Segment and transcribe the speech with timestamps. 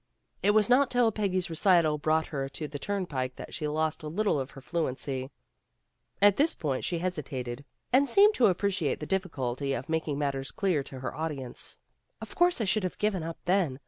[0.41, 4.07] It was not till Peggy's recital brought her to the turnpike that she lost a
[4.07, 5.29] little of her fluency.
[6.19, 9.05] At this point she hesitated and seemed to ap 308 PEGGY RAYMOND'S WAY predate the
[9.15, 11.77] difficulty of making matters clear to her audience.
[12.19, 13.79] "Of course I should have given up then.